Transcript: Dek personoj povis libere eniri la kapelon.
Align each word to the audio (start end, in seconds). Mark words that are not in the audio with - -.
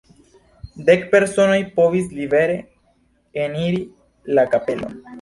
Dek 0.87 1.03
personoj 1.11 1.59
povis 1.77 2.09
libere 2.21 2.57
eniri 3.47 3.87
la 4.37 4.51
kapelon. 4.57 5.03